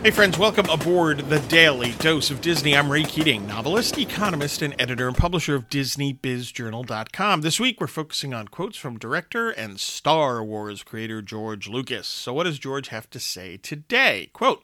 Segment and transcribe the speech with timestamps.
[0.00, 2.76] Hey, friends, welcome aboard the Daily Dose of Disney.
[2.76, 7.40] I'm Ray Keating, novelist, economist, and editor and publisher of DisneyBizJournal.com.
[7.40, 12.06] This week, we're focusing on quotes from director and Star Wars creator George Lucas.
[12.06, 14.30] So, what does George have to say today?
[14.32, 14.62] Quote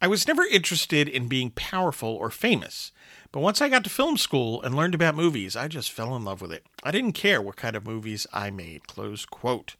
[0.00, 2.90] I was never interested in being powerful or famous,
[3.32, 6.24] but once I got to film school and learned about movies, I just fell in
[6.24, 6.64] love with it.
[6.82, 8.88] I didn't care what kind of movies I made.
[8.88, 9.76] Close quote.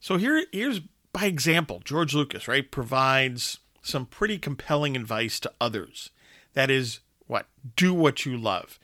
[0.00, 0.80] So, here, here's
[1.12, 6.10] by example, George Lucas, right, provides some pretty compelling advice to others.
[6.54, 7.46] That is, what?
[7.76, 8.78] Do what you love.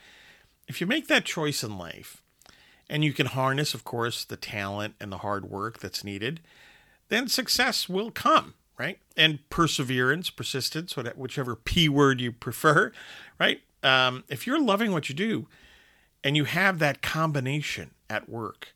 [0.69, 2.23] If you make that choice in life,
[2.89, 6.41] and you can harness, of course, the talent and the hard work that's needed,
[7.09, 8.99] then success will come, right?
[9.17, 12.93] And perseverance, persistence, whichever P word you prefer,
[13.39, 13.61] right?
[13.83, 15.47] Um, if you're loving what you do
[16.23, 18.75] and you have that combination at work,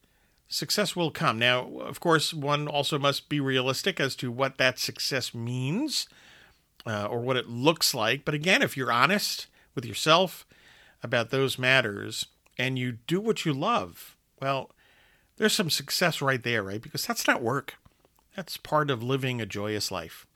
[0.49, 1.39] success will come.
[1.39, 6.09] Now, of course, one also must be realistic as to what that success means
[6.87, 8.25] uh, or what it looks like.
[8.25, 10.47] But again, if you're honest with yourself
[11.03, 14.71] about those matters and you do what you love, well,
[15.37, 16.83] there's some success right there, right?
[16.83, 17.75] Because that's not work,
[18.35, 20.27] that's part of living a joyous life.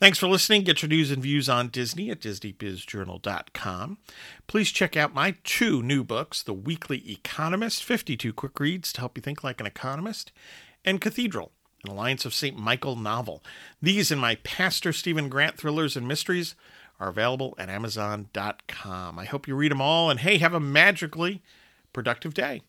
[0.00, 0.62] Thanks for listening.
[0.62, 3.98] Get your news and views on Disney at DisneyBizJournal.com.
[4.46, 9.18] Please check out my two new books The Weekly Economist 52 Quick Reads to Help
[9.18, 10.30] You Think Like an Economist,
[10.84, 11.50] and Cathedral,
[11.84, 12.56] an Alliance of St.
[12.56, 13.42] Michael novel.
[13.82, 16.54] These and my Pastor Stephen Grant thrillers and mysteries
[17.00, 19.18] are available at Amazon.com.
[19.18, 21.42] I hope you read them all, and hey, have a magically
[21.92, 22.62] productive day.